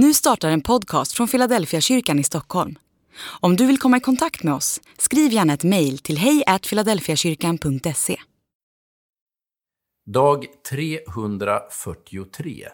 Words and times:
Nu 0.00 0.14
startar 0.14 0.50
en 0.50 0.60
podcast 0.60 1.12
från 1.12 1.28
Philadelphia 1.28 1.80
kyrkan 1.80 2.18
i 2.18 2.24
Stockholm. 2.24 2.78
Om 3.40 3.56
du 3.56 3.66
vill 3.66 3.78
komma 3.78 3.96
i 3.96 4.00
kontakt 4.00 4.42
med 4.42 4.54
oss, 4.54 4.80
skriv 4.98 5.32
gärna 5.32 5.52
ett 5.52 5.64
mejl 5.64 5.98
till 5.98 6.18
hejfiladelfiakyrkan.se. 6.18 8.20
Dag 10.06 10.46
343 10.70 12.68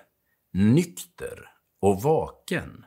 Nykter 0.52 1.48
och 1.80 2.02
vaken. 2.02 2.84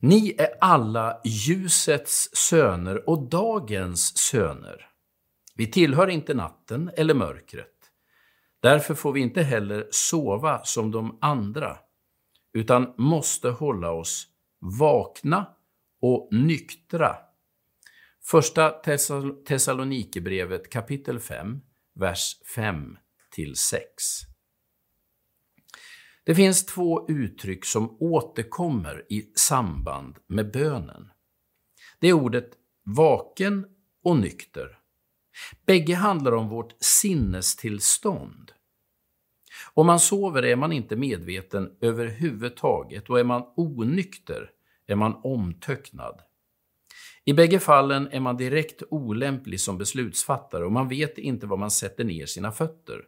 Ni 0.00 0.34
är 0.38 0.48
alla 0.60 1.20
ljusets 1.24 2.28
söner 2.32 3.08
och 3.08 3.28
dagens 3.28 4.18
söner. 4.18 4.88
Vi 5.54 5.66
tillhör 5.66 6.08
inte 6.08 6.34
natten 6.34 6.90
eller 6.96 7.14
mörkret. 7.14 7.68
Därför 8.60 8.94
får 8.94 9.12
vi 9.12 9.20
inte 9.20 9.42
heller 9.42 9.88
sova 9.90 10.64
som 10.64 10.90
de 10.90 11.18
andra, 11.20 11.78
utan 12.52 12.94
måste 12.98 13.48
hålla 13.48 13.90
oss 13.90 14.28
vakna 14.78 15.46
och 16.00 16.28
nyktra. 16.32 17.16
Första 18.24 18.70
Thessalonikerbrevet 19.46 20.70
kapitel 20.70 21.20
5, 21.20 21.60
vers 21.94 22.36
5 22.54 22.96
till 23.30 23.56
6. 23.56 23.82
Det 26.24 26.34
finns 26.34 26.66
två 26.66 27.06
uttryck 27.08 27.64
som 27.64 27.96
återkommer 28.00 29.06
i 29.08 29.32
samband 29.34 30.18
med 30.26 30.52
bönen. 30.52 31.10
Det 32.00 32.08
är 32.08 32.12
ordet 32.12 32.50
vaken 32.84 33.66
och 34.04 34.16
nykter. 34.16 34.78
Bägge 35.66 35.94
handlar 35.94 36.32
om 36.32 36.48
vårt 36.48 36.74
sinnestillstånd. 36.80 38.52
Om 39.74 39.86
man 39.86 40.00
sover 40.00 40.44
är 40.44 40.56
man 40.56 40.72
inte 40.72 40.96
medveten 40.96 41.70
överhuvudtaget 41.80 43.10
och 43.10 43.20
är 43.20 43.24
man 43.24 43.42
onykter 43.56 44.50
är 44.86 44.96
man 44.96 45.20
omtöcknad. 45.22 46.20
I 47.24 47.32
bägge 47.32 47.58
fallen 47.58 48.08
är 48.12 48.20
man 48.20 48.36
direkt 48.36 48.82
olämplig 48.90 49.60
som 49.60 49.78
beslutsfattare 49.78 50.64
och 50.64 50.72
man 50.72 50.88
vet 50.88 51.18
inte 51.18 51.46
var 51.46 51.56
man 51.56 51.70
sätter 51.70 52.04
ner 52.04 52.26
sina 52.26 52.52
fötter. 52.52 53.02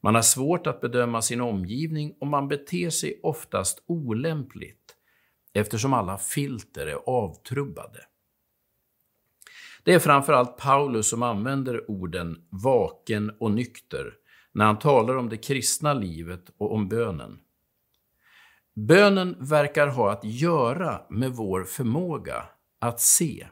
Man 0.00 0.14
har 0.14 0.22
svårt 0.22 0.66
att 0.66 0.80
bedöma 0.80 1.22
sin 1.22 1.40
omgivning 1.40 2.16
och 2.20 2.26
man 2.26 2.48
beter 2.48 2.90
sig 2.90 3.20
oftast 3.22 3.82
olämpligt 3.86 4.96
eftersom 5.52 5.92
alla 5.92 6.18
filter 6.18 6.86
är 6.86 6.98
avtrubbade. 7.06 8.00
Det 9.82 9.94
är 9.94 9.98
framförallt 9.98 10.56
Paulus 10.56 11.08
som 11.08 11.22
använder 11.22 11.90
orden 11.90 12.46
vaken 12.50 13.32
och 13.40 13.50
nykter 13.50 14.14
när 14.52 14.64
han 14.64 14.78
talar 14.78 15.16
om 15.16 15.28
det 15.28 15.36
kristna 15.36 15.94
livet 15.94 16.50
och 16.58 16.74
om 16.74 16.88
bönen. 16.88 17.38
Bönen 18.74 19.36
verkar 19.40 19.86
ha 19.86 20.12
att 20.12 20.24
göra 20.24 21.02
med 21.10 21.32
vår 21.32 21.64
förmåga 21.64 22.44
att 22.80 23.00
se. 23.00 23.48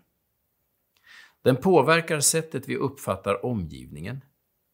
Den 1.45 1.57
påverkar 1.57 2.21
sättet 2.21 2.69
vi 2.69 2.77
uppfattar 2.77 3.45
omgivningen. 3.45 4.21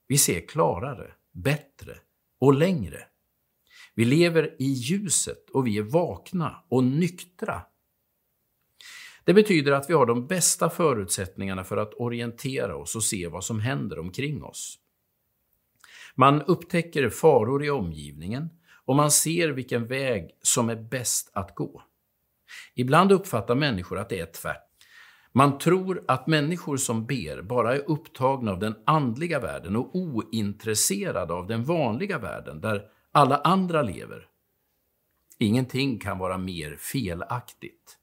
Vi 0.06 0.18
ser 0.18 0.48
klarare, 0.48 1.12
bättre 1.32 1.96
och 2.40 2.54
längre. 2.54 2.98
Vi 3.94 4.04
lever 4.04 4.56
i 4.58 4.66
ljuset 4.66 5.50
och 5.50 5.66
vi 5.66 5.78
är 5.78 5.82
vakna 5.82 6.64
och 6.68 6.84
nyktra. 6.84 7.62
Det 9.24 9.34
betyder 9.34 9.72
att 9.72 9.90
vi 9.90 9.94
har 9.94 10.06
de 10.06 10.26
bästa 10.26 10.70
förutsättningarna 10.70 11.64
för 11.64 11.76
att 11.76 11.94
orientera 11.94 12.76
oss 12.76 12.96
och 12.96 13.04
se 13.04 13.28
vad 13.28 13.44
som 13.44 13.60
händer 13.60 13.98
omkring 13.98 14.42
oss. 14.42 14.78
Man 16.14 16.42
upptäcker 16.42 17.08
faror 17.08 17.64
i 17.64 17.70
omgivningen 17.70 18.50
och 18.84 18.96
man 18.96 19.10
ser 19.10 19.48
vilken 19.48 19.86
väg 19.86 20.30
som 20.42 20.70
är 20.70 20.76
bäst 20.76 21.30
att 21.34 21.54
gå. 21.54 21.82
Ibland 22.74 23.12
uppfattar 23.12 23.54
människor 23.54 23.98
att 23.98 24.08
det 24.08 24.20
är 24.20 24.26
tvärt. 24.26 24.60
Man 25.32 25.58
tror 25.58 26.04
att 26.08 26.26
människor 26.26 26.76
som 26.76 27.06
ber 27.06 27.42
bara 27.42 27.74
är 27.74 27.90
upptagna 27.90 28.52
av 28.52 28.58
den 28.58 28.74
andliga 28.86 29.40
världen 29.40 29.76
och 29.76 29.96
ointresserade 29.96 31.34
av 31.34 31.46
den 31.46 31.64
vanliga 31.64 32.18
världen 32.18 32.60
där 32.60 32.82
alla 33.12 33.36
andra 33.36 33.82
lever. 33.82 34.28
Ingenting 35.38 35.98
kan 35.98 36.18
vara 36.18 36.38
mer 36.38 36.76
felaktigt. 36.76 37.98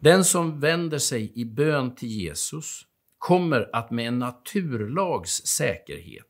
Den 0.00 0.24
som 0.24 0.60
vänder 0.60 0.98
sig 0.98 1.32
i 1.34 1.44
bön 1.44 1.94
till 1.94 2.08
Jesus 2.08 2.86
kommer 3.18 3.70
att 3.72 3.90
med 3.90 4.08
en 4.08 4.18
naturlags 4.18 5.46
säkerhet 5.46 6.29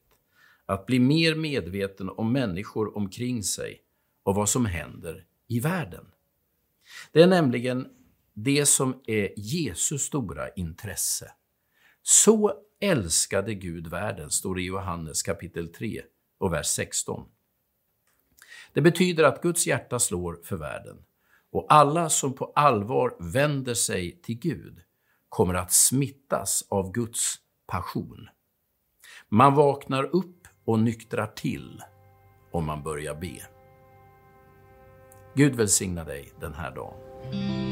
att 0.71 0.87
bli 0.87 0.99
mer 0.99 1.35
medveten 1.35 2.11
om 2.11 2.33
människor 2.33 2.97
omkring 2.97 3.43
sig 3.43 3.81
och 4.23 4.35
vad 4.35 4.49
som 4.49 4.67
händer 4.67 5.27
i 5.49 5.61
världen. 5.61 6.07
Det 7.13 7.23
är 7.23 7.27
nämligen 7.27 7.89
det 8.35 8.67
som 8.67 9.01
är 9.07 9.33
Jesus 9.37 10.03
stora 10.03 10.49
intresse. 10.49 11.33
Så 12.03 12.53
älskade 12.81 13.55
Gud 13.55 13.87
världen, 13.87 14.31
står 14.31 14.55
det 14.55 14.63
i 14.63 14.65
Johannes 14.65 15.23
kapitel 15.23 15.69
3 15.69 16.03
och 16.39 16.53
vers 16.53 16.67
16. 16.67 17.29
Det 18.73 18.81
betyder 18.81 19.25
att 19.25 19.43
Guds 19.43 19.67
hjärta 19.67 19.99
slår 19.99 20.41
för 20.45 20.57
världen 20.57 20.97
och 21.53 21.67
alla 21.69 22.09
som 22.09 22.35
på 22.35 22.53
allvar 22.55 23.17
vänder 23.33 23.75
sig 23.75 24.21
till 24.23 24.39
Gud 24.39 24.81
kommer 25.29 25.55
att 25.55 25.73
smittas 25.73 26.67
av 26.69 26.93
Guds 26.93 27.35
passion. 27.67 28.29
Man 29.29 29.55
vaknar 29.55 30.05
upp 30.05 30.40
och 30.65 30.79
nyktrar 30.79 31.27
till 31.27 31.83
om 32.53 32.67
man 32.67 32.83
börjar 32.83 33.15
be. 33.15 33.43
Gud 35.35 35.55
välsigna 35.55 36.05
dig 36.05 36.33
den 36.41 36.55
här 36.55 36.71
dagen. 36.75 37.70